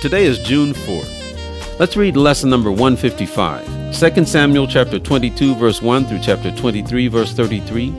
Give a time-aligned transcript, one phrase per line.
[0.00, 1.78] Today is June 4th.
[1.78, 3.94] Let's read lesson number 155.
[3.94, 7.94] 2 Samuel chapter 22 verse 1 through chapter 23 verse 33,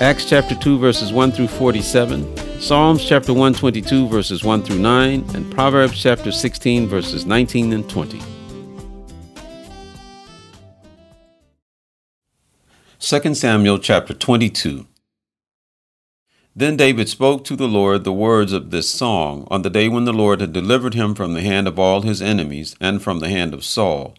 [0.00, 5.52] Acts chapter 2 verses 1 through 47, Psalms chapter 122 verses 1 through 9, and
[5.52, 8.22] Proverbs chapter 16 verses 19 and 20.
[13.00, 14.86] 2 Samuel chapter 22
[16.56, 20.04] Then David spoke to the Lord the words of this song on the day when
[20.04, 23.28] the Lord had delivered him from the hand of all his enemies and from the
[23.28, 24.14] hand of Saul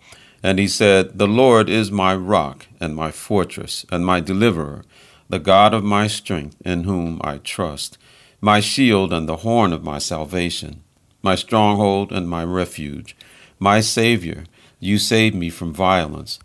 [0.45, 4.85] and he said, The Lord is my rock and my fortress and my deliverer,
[5.27, 7.97] the God of my strength, in whom I trust,
[8.41, 10.83] my shield and the horn of my salvation,
[11.23, 13.17] my stronghold and my refuge,
[13.57, 14.43] my Savior.
[14.79, 16.37] You saved me from violence.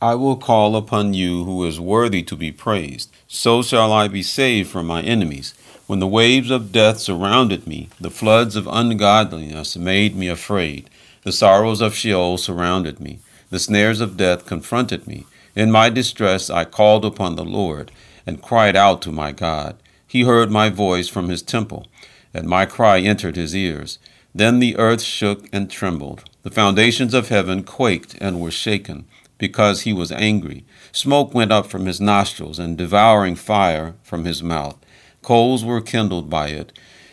[0.00, 3.10] I will call upon you who is worthy to be praised.
[3.26, 5.54] So shall I be saved from my enemies.
[5.88, 10.88] When the waves of death surrounded me, the floods of ungodliness made me afraid.
[11.24, 13.18] The sorrows of Sheol surrounded me.
[13.50, 15.26] The snares of death confronted me.
[15.56, 17.90] In my distress I called upon the Lord
[18.24, 19.74] and cried out to my God.
[20.06, 21.88] He heard my voice from his temple,
[22.32, 23.98] and my cry entered his ears.
[24.32, 26.22] Then the earth shook and trembled.
[26.44, 29.06] The foundations of heaven quaked and were shaken,
[29.38, 30.64] because he was angry.
[30.92, 34.76] Smoke went up from his nostrils, and devouring fire from his mouth.
[35.22, 36.72] Coals were kindled by it.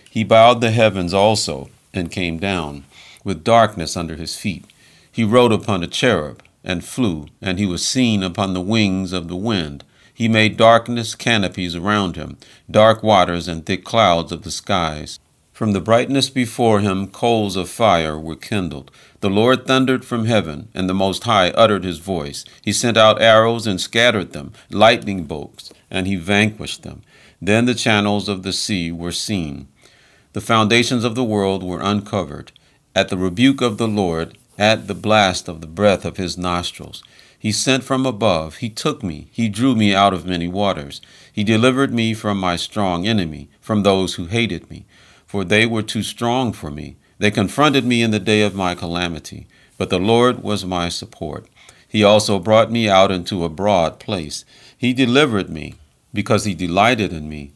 [0.09, 2.85] He bowed the heavens also, and came down,
[3.23, 4.65] with darkness under his feet.
[5.11, 9.27] He rode upon a cherub, and flew, and he was seen upon the wings of
[9.27, 9.83] the wind.
[10.13, 12.37] He made darkness canopies around him,
[12.71, 15.19] dark waters and thick clouds of the skies.
[15.55, 18.91] From the brightness before him coals of fire were kindled.
[19.21, 22.43] The Lord thundered from heaven, and the Most High uttered his voice.
[22.61, 27.03] He sent out arrows and scattered them, lightning bolts, and he vanquished them.
[27.41, 29.69] Then the channels of the sea were seen.
[30.33, 32.51] The foundations of the world were uncovered.
[32.93, 37.01] At the rebuke of the Lord, at the blast of the breath of his nostrils.
[37.39, 40.99] He sent from above, he took me, he drew me out of many waters.
[41.31, 44.83] He delivered me from my strong enemy, from those who hated me,
[45.25, 46.95] for they were too strong for me.
[47.17, 49.47] They confronted me in the day of my calamity,
[49.77, 51.47] but the Lord was my support.
[51.87, 54.43] He also brought me out into a broad place.
[54.77, 55.75] He delivered me,
[56.13, 57.53] because he delighted in me.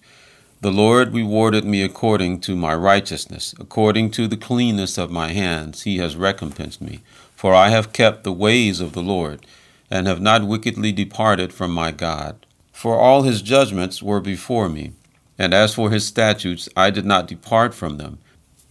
[0.61, 5.83] The Lord rewarded me according to my righteousness, according to the cleanness of my hands,
[5.83, 6.99] he has recompensed me.
[7.35, 9.45] For I have kept the ways of the Lord,
[9.89, 12.45] and have not wickedly departed from my God.
[12.73, 14.91] For all his judgments were before me,
[15.39, 18.19] and as for his statutes, I did not depart from them.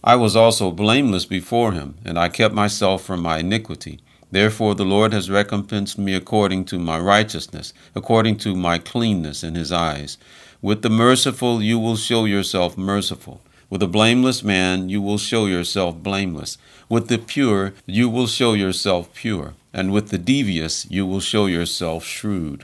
[0.03, 3.99] I was also blameless before him, and I kept myself from my iniquity.
[4.31, 9.55] Therefore the Lord has recompensed me according to my righteousness, according to my cleanness in
[9.55, 10.17] his eyes.
[10.61, 13.41] With the merciful you will show yourself merciful.
[13.69, 16.57] With a blameless man you will show yourself blameless.
[16.87, 19.55] With the pure you will show yourself pure.
[19.73, 22.63] And with the devious you will show yourself shrewd.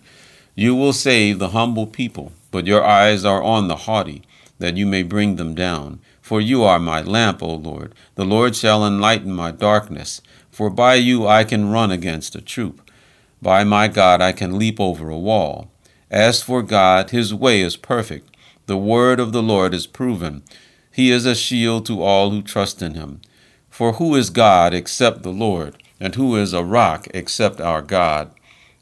[0.56, 4.22] You will save the humble people, but your eyes are on the haughty,
[4.60, 6.00] that you may bring them down.
[6.22, 7.94] For you are my lamp, O Lord.
[8.16, 10.22] The Lord shall enlighten my darkness.
[10.52, 12.90] For by you I can run against a troop.
[13.42, 15.70] By my God I can leap over a wall.
[16.10, 18.34] As for God, his way is perfect.
[18.68, 20.42] The word of the Lord is proven.
[20.90, 23.20] He is a shield to all who trust in him.
[23.70, 25.84] For who is God except the Lord?
[26.00, 28.32] And who is a rock except our God?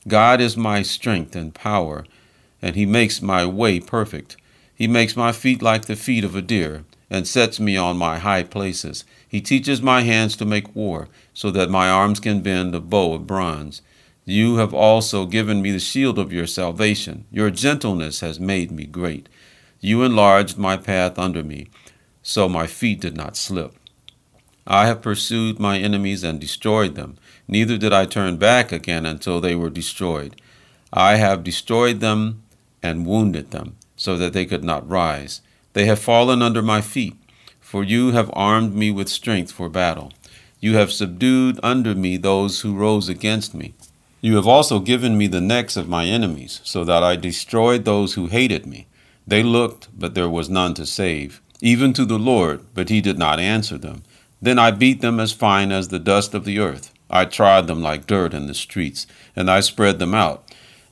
[0.08, 2.06] God is my strength and power,
[2.64, 4.38] and he makes my way perfect.
[4.74, 8.20] He makes my feet like the feet of a deer, and sets me on my
[8.20, 9.04] high places.
[9.28, 13.16] He teaches my hands to make war, so that my arms can bend a bow
[13.16, 13.82] of bronze.
[14.24, 17.26] You have also given me the shield of your salvation.
[17.30, 19.28] Your gentleness has made me great.
[19.82, 21.68] You enlarged my path under me,
[22.22, 23.76] so my feet did not slip.
[24.66, 27.18] I have pursued my enemies and destroyed them.
[27.46, 30.38] Neither did I turn back again until they were destroyed.
[30.94, 32.43] I have destroyed them
[32.84, 35.42] and wounded them, so that they could not rise.
[35.72, 37.16] They have fallen under my feet,
[37.60, 40.12] for you have armed me with strength for battle.
[40.60, 43.74] You have subdued under me those who rose against me.
[44.22, 48.14] You have also given me the necks of my enemies, so that I destroyed those
[48.14, 48.88] who hated me.
[49.26, 53.18] They looked, but there was none to save, even to the Lord, but he did
[53.18, 54.04] not answer them.
[54.42, 56.94] Then I beat them as fine as the dust of the earth.
[57.10, 60.43] I trod them like dirt in the streets, and I spread them out.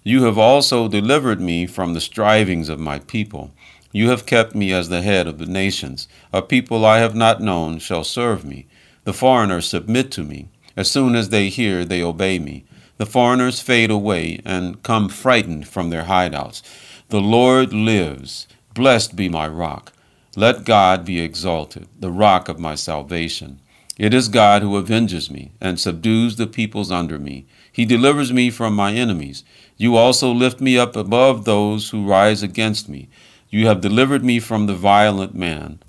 [0.03, 3.51] You have also delivered me from the strivings of my people.
[3.91, 6.07] You have kept me as the head of the nations.
[6.33, 8.65] A people I have not known shall serve me.
[9.03, 10.47] The foreigners submit to me.
[10.75, 12.65] As soon as they hear, they obey me.
[12.97, 16.63] The foreigners fade away and come frightened from their hideouts.
[17.09, 18.47] The Lord lives.
[18.73, 19.93] Blessed be my rock.
[20.35, 23.59] Let God be exalted, the rock of my salvation.
[24.01, 27.45] It is God who avenges me and subdues the peoples under me.
[27.71, 29.43] He delivers me from my enemies.
[29.77, 33.09] You also lift me up above those who rise against me.
[33.51, 35.83] You have delivered me from the violent man.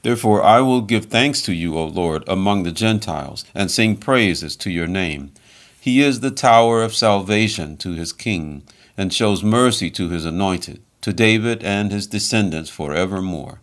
[0.00, 4.56] Therefore I will give thanks to you, O Lord, among the Gentiles, and sing praises
[4.56, 5.30] to your name.
[5.78, 8.62] He is the tower of salvation to his king,
[8.96, 13.60] and shows mercy to his anointed, to David and his descendants forevermore.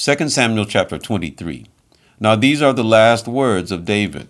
[0.00, 1.66] 2 Samuel chapter 23.
[2.20, 4.28] Now these are the last words of David.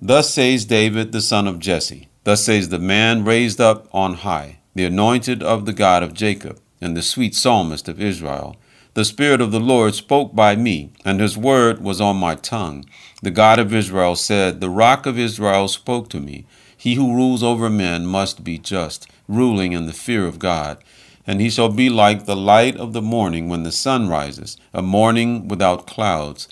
[0.00, 2.08] Thus says David the son of Jesse.
[2.24, 6.58] Thus says the man raised up on high the anointed of the God of Jacob,
[6.80, 8.56] and the sweet psalmist of Israel.
[8.94, 12.86] The Spirit of the Lord spoke by me, and his word was on my tongue.
[13.22, 16.46] The God of Israel said, The rock of Israel spoke to me.
[16.74, 20.82] He who rules over men must be just, ruling in the fear of God.
[21.30, 24.82] And he shall be like the light of the morning when the sun rises, a
[24.82, 26.48] morning without clouds,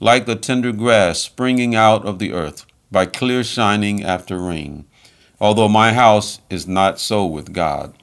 [0.00, 4.84] like the tender grass springing out of the earth, by clear shining after rain
[5.40, 7.94] although my house is not so with God.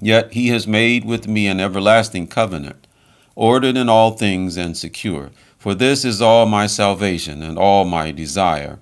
[0.00, 2.86] Yet he has made with me an everlasting covenant,
[3.34, 5.30] ordered in all things and secure.
[5.58, 8.78] For this is all my salvation and all my desire.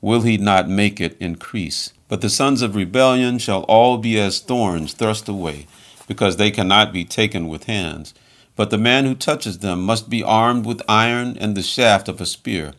[0.00, 1.92] Will he not make it increase?
[2.08, 5.66] But the sons of rebellion shall all be as thorns thrust away,
[6.12, 8.12] because they cannot be taken with hands.
[8.54, 12.20] But the man who touches them must be armed with iron and the shaft of
[12.20, 12.74] a spear,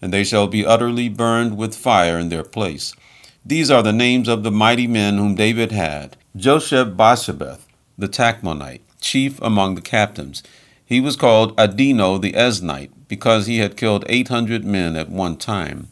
[0.00, 2.94] and they shall be utterly burned with fire in their place.
[3.44, 7.66] These are the names of the mighty men whom David had Josheb Basshebeth,
[7.98, 10.44] the Tachmonite, chief among the captains.
[10.84, 15.36] He was called Adino the Eznite, because he had killed eight hundred men at one
[15.36, 15.88] time.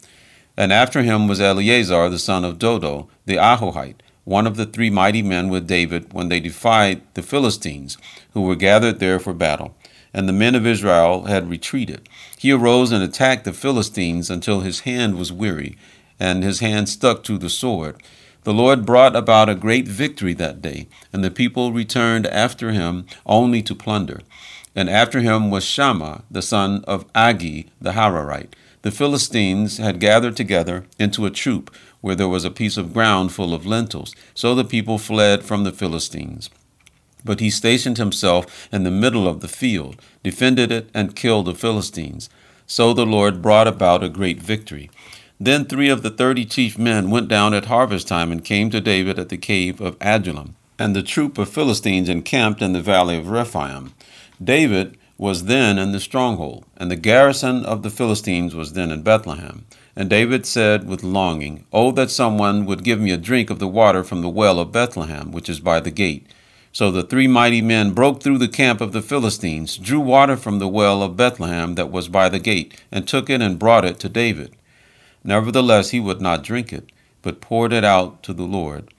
[0.56, 4.91] And after him was Eleazar the son of Dodo, the Ahohite, one of the three
[4.91, 7.99] mighty men with David when they defied the Philistines,
[8.32, 9.76] who were gathered there for battle.
[10.12, 12.09] And the men of Israel had retreated.
[12.38, 15.76] He arose and attacked the Philistines until his hand was weary
[16.21, 18.03] and his hand stuck to the sword.
[18.44, 23.06] The Lord brought about a great victory that day, and the people returned after him
[23.25, 24.20] only to plunder.
[24.77, 28.53] And after him was Shammah, the son of Agee the Hararite.
[28.82, 31.75] The Philistines had gathered together into a troop
[32.05, 34.15] where there was a piece of ground full of lentils.
[34.35, 36.51] So the people fled from the Philistines.
[37.25, 41.55] But he stationed himself in the middle of the field, defended it, and killed the
[41.55, 42.29] Philistines.
[42.67, 44.91] So the Lord brought about a great victory.
[45.41, 48.83] Then three of the thirty chief men went down at harvest time and came to
[48.83, 50.56] David at the cave of Adullam.
[50.79, 53.95] And the troop of Philistines encamped in the valley of Rephaim.
[54.43, 59.01] David was then in the stronghold, and the garrison of the Philistines was then in
[59.03, 59.65] Bethlehem.
[59.96, 63.69] And David said with longing, Oh, that someone would give me a drink of the
[63.69, 66.26] water from the well of Bethlehem, which is by the gate.
[66.73, 70.58] So the three mighty men broke through the camp of the Philistines, drew water from
[70.58, 74.00] the well of Bethlehem that was by the gate, and took it and brought it
[74.00, 74.56] to David.
[75.22, 76.91] Nevertheless, he would not drink it,
[77.22, 78.93] but poured it out to the Lord.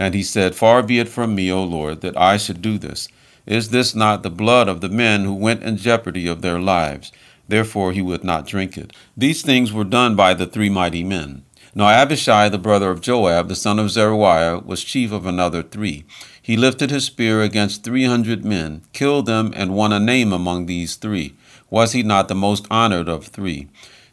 [0.00, 3.06] And he said, Far be it from me, O Lord, that I should do this.
[3.46, 7.12] Is this not the blood of the men who went in jeopardy of their lives?
[7.50, 8.92] Therefore he would not drink it.
[9.16, 11.42] These things were done by the three mighty men.
[11.74, 16.04] Now Abishai, the brother of Joab, the son of Zeruiah, was chief of another three.
[16.40, 20.66] He lifted his spear against three hundred men, killed them, and won a name among
[20.66, 21.34] these three.
[21.70, 23.68] Was he not the most honored of three?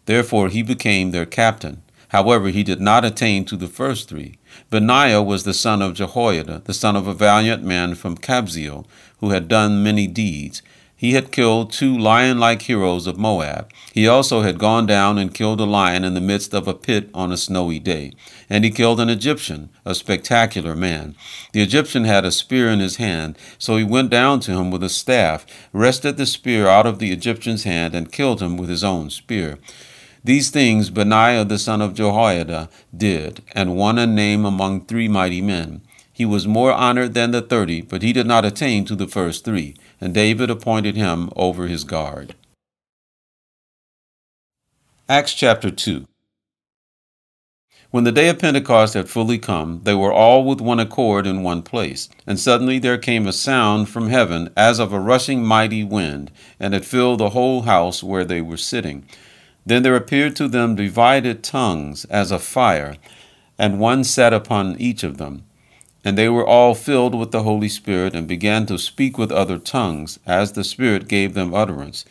[0.08, 1.84] Therefore he became their captain.
[2.10, 4.38] However, he did not attain to the first three.
[4.72, 8.86] Benaiah was the son of Jehoiada, the son of a valiant man from Kabzeel,
[9.20, 10.62] who had done many deeds.
[11.00, 13.72] He had killed two lion like heroes of Moab.
[13.94, 17.12] He also had gone down and killed a lion in the midst of a pit
[17.14, 18.14] on a snowy day.
[18.50, 21.16] And he killed an Egyptian, a spectacular man.
[21.54, 24.82] The Egyptian had a spear in his hand, so he went down to him with
[24.82, 28.84] a staff, wrested the spear out of the Egyptian's hand, and killed him with his
[28.84, 29.60] own spear.
[30.24, 35.42] These things Benaiah the son of Jehoiada did, and won a name among three mighty
[35.42, 35.82] men.
[36.18, 39.46] He was more honored than the thirty, but he did not attain to the first
[39.46, 42.34] three, and David appointed him over his guard.
[45.08, 46.08] Acts chapter 2
[47.92, 51.44] When the day of Pentecost had fully come, they were all with one accord in
[51.44, 52.10] one place.
[52.26, 56.74] And suddenly there came a sound from heaven as of a rushing mighty wind, and
[56.74, 59.06] it filled the whole house where they were sitting.
[59.68, 62.96] Then there appeared to them divided tongues as of fire,
[63.60, 65.44] and one sat upon each of them.
[66.08, 69.58] And they were all filled with the Holy Spirit, and began to speak with other
[69.58, 72.06] tongues, as the Spirit gave them utterance.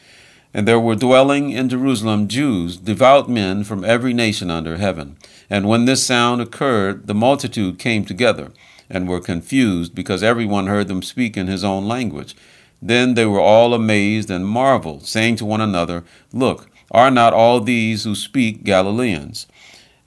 [0.53, 5.17] And there were dwelling in Jerusalem Jews, devout men from every nation under heaven.
[5.49, 8.53] And when this sound occurred, the multitude came together,
[8.91, 12.37] and were confused, because everyone heard them speak in his own language.
[12.83, 17.61] Then they were all amazed and marveled, saying to one another, Look, are not all
[17.61, 19.47] these who speak Galileans?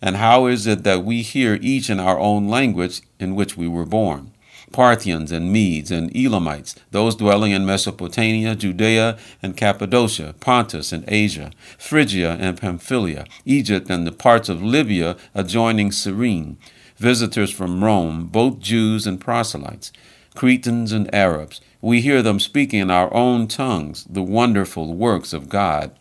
[0.01, 3.67] And how is it that we hear each in our own language in which we
[3.67, 4.31] were born?
[4.71, 11.51] Parthians and Medes and Elamites, those dwelling in Mesopotamia, Judea and Cappadocia, Pontus and Asia,
[11.77, 16.57] Phrygia and Pamphylia, Egypt and the parts of Libya adjoining Cyrene,
[16.97, 19.91] visitors from Rome, both Jews and proselytes,
[20.35, 25.49] Cretans and Arabs, we hear them speaking in our own tongues the wonderful works of
[25.49, 25.91] God.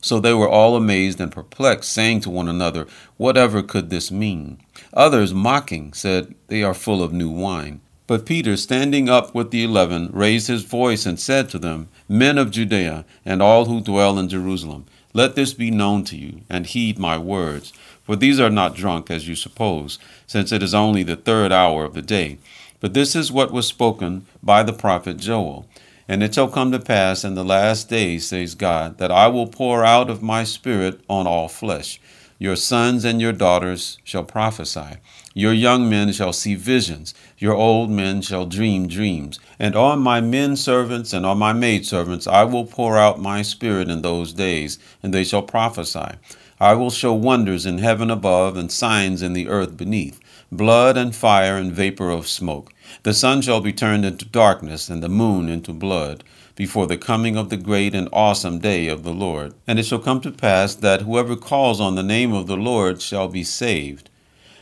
[0.00, 2.86] So they were all amazed and perplexed, saying to one another,
[3.16, 4.58] Whatever could this mean?
[4.94, 7.80] Others, mocking, said, They are full of new wine.
[8.06, 12.38] But Peter, standing up with the eleven, raised his voice and said to them, Men
[12.38, 16.66] of Judea, and all who dwell in Jerusalem, let this be known to you, and
[16.66, 17.72] heed my words.
[18.04, 21.84] For these are not drunk, as you suppose, since it is only the third hour
[21.84, 22.38] of the day.
[22.80, 25.66] But this is what was spoken by the prophet Joel.
[26.08, 29.46] And it shall come to pass in the last days, says God, that I will
[29.46, 32.00] pour out of my Spirit on all flesh.
[32.38, 34.96] Your sons and your daughters shall prophesy.
[35.34, 37.12] Your young men shall see visions.
[37.36, 39.38] Your old men shall dream dreams.
[39.58, 43.90] And on my men servants and on my maidservants I will pour out my Spirit
[43.90, 46.12] in those days, and they shall prophesy.
[46.58, 50.18] I will show wonders in heaven above and signs in the earth beneath
[50.50, 52.72] blood and fire and vapor of smoke.
[53.02, 56.24] The sun shall be turned into darkness, and the moon into blood,
[56.56, 59.54] before the coming of the great and awesome day of the Lord.
[59.66, 63.02] And it shall come to pass that whoever calls on the name of the Lord
[63.02, 64.08] shall be saved.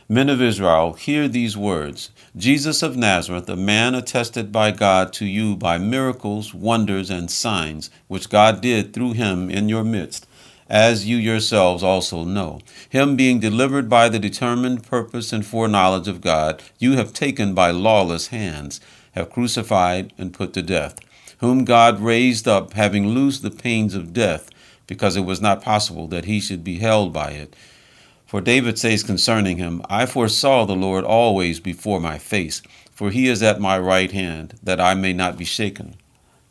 [0.09, 5.25] Men of Israel, hear these words Jesus of Nazareth, a man attested by God to
[5.25, 10.26] you by miracles, wonders, and signs, which God did through him in your midst
[10.69, 12.59] as you yourselves also know.
[12.89, 17.71] Him being delivered by the determined purpose and foreknowledge of God, you have taken by
[17.71, 18.81] lawless hands,
[19.13, 20.99] have crucified and put to death,
[21.39, 24.49] whom God raised up, having loosed the pains of death,
[24.87, 27.55] because it was not possible that he should be held by it.
[28.25, 33.27] For David says concerning him, I foresaw the Lord always before my face, for he
[33.27, 35.95] is at my right hand, that I may not be shaken.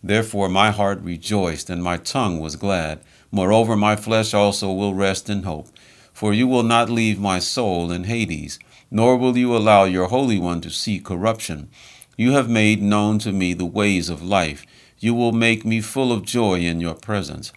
[0.03, 3.01] Therefore my heart rejoiced, and my tongue was glad.
[3.37, 5.69] Moreover, my flesh also will rest in hope.
[6.15, 8.59] For you will not leave my soul in Hades,
[8.91, 11.69] nor will you allow your Holy One to see corruption.
[12.17, 14.65] You have made known to me the ways of life.
[14.99, 17.53] You will make me full of joy in your presence.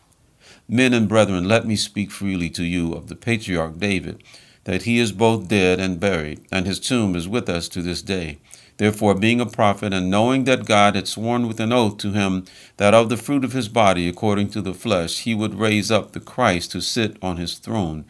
[0.67, 4.21] Men and brethren, let me speak freely to you of the patriarch David,
[4.65, 8.01] that he is both dead and buried, and his tomb is with us to this
[8.01, 8.39] day.
[8.79, 12.45] Therefore, being a prophet, and knowing that God had sworn with an oath to him
[12.77, 16.13] that of the fruit of his body, according to the flesh, he would raise up
[16.13, 18.05] the Christ to sit on his throne,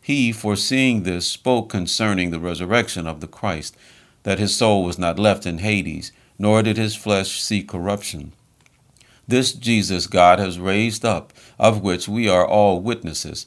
[0.00, 3.76] he, foreseeing this, spoke concerning the resurrection of the Christ,
[4.22, 8.32] that his soul was not left in Hades, nor did his flesh see corruption.
[9.28, 13.46] This Jesus God has raised up, of which we are all witnesses.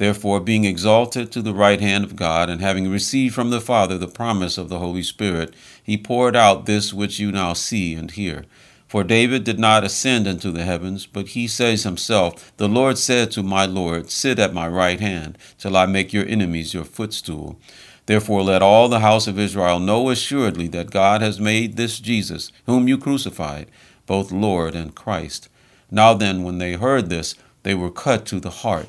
[0.00, 3.98] Therefore, being exalted to the right hand of God, and having received from the Father
[3.98, 5.52] the promise of the Holy Spirit,
[5.82, 8.46] he poured out this which you now see and hear.
[8.88, 13.30] For David did not ascend into the heavens, but he says himself, The Lord said
[13.32, 17.60] to my Lord, Sit at my right hand, till I make your enemies your footstool.
[18.06, 22.50] Therefore, let all the house of Israel know assuredly that God has made this Jesus,
[22.64, 23.66] whom you crucified,
[24.06, 25.50] both Lord and Christ.
[25.90, 28.88] Now then, when they heard this, they were cut to the heart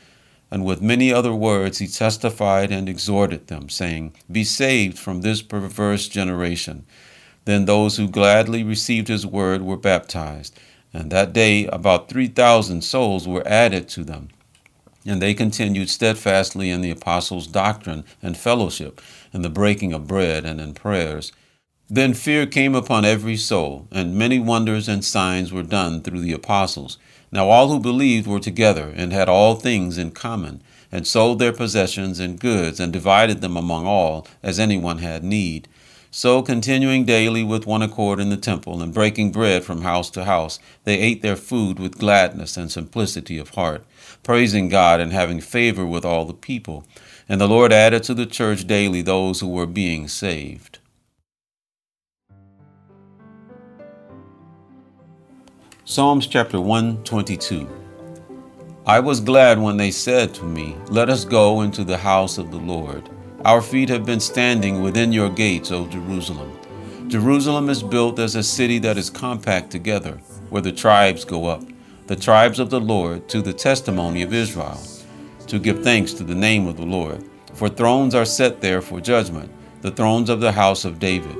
[0.51, 5.41] And with many other words he testified and exhorted them, saying, Be saved from this
[5.41, 6.85] perverse generation.
[7.45, 10.59] Then those who gladly received his word were baptized,
[10.93, 14.27] and that day about three thousand souls were added to them.
[15.05, 19.01] And they continued steadfastly in the apostles' doctrine and fellowship,
[19.33, 21.31] in the breaking of bread and in prayers.
[21.89, 26.33] Then fear came upon every soul, and many wonders and signs were done through the
[26.33, 26.97] apostles.
[27.31, 30.61] Now all who believed were together, and had all things in common,
[30.91, 35.69] and sold their possessions and goods, and divided them among all, as anyone had need.
[36.13, 40.25] So, continuing daily with one accord in the temple, and breaking bread from house to
[40.25, 43.85] house, they ate their food with gladness and simplicity of heart,
[44.23, 46.85] praising God and having favor with all the people.
[47.29, 50.79] And the Lord added to the church daily those who were being saved.
[55.91, 57.67] Psalms chapter 122
[58.85, 62.49] I was glad when they said to me, Let us go into the house of
[62.49, 63.09] the Lord.
[63.43, 66.57] Our feet have been standing within your gates, O Jerusalem.
[67.09, 70.13] Jerusalem is built as a city that is compact together,
[70.49, 71.61] where the tribes go up,
[72.07, 74.79] the tribes of the Lord, to the testimony of Israel,
[75.47, 77.21] to give thanks to the name of the Lord.
[77.53, 81.35] For thrones are set there for judgment, the thrones of the house of David.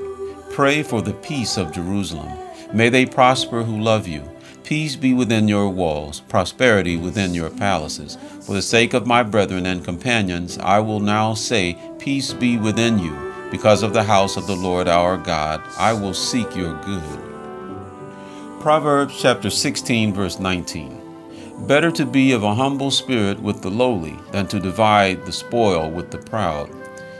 [0.49, 2.37] Pray for the peace of Jerusalem.
[2.73, 4.30] May they prosper who love you.
[4.71, 8.17] Peace be within your walls, prosperity within your palaces.
[8.39, 12.97] For the sake of my brethren and companions, I will now say, Peace be within
[12.97, 13.13] you.
[13.51, 18.61] Because of the house of the Lord our God, I will seek your good.
[18.61, 21.67] Proverbs chapter 16, verse 19.
[21.67, 25.91] Better to be of a humble spirit with the lowly than to divide the spoil
[25.91, 26.69] with the proud.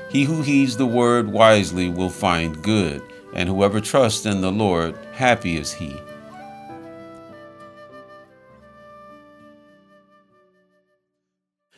[0.10, 3.02] He who heeds the word wisely will find good,
[3.34, 6.00] and whoever trusts in the Lord, happy is he.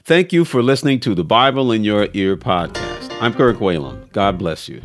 [0.05, 3.15] Thank you for listening to the Bible in Your Ear podcast.
[3.21, 4.11] I'm Kirk Whalum.
[4.11, 4.81] God bless you.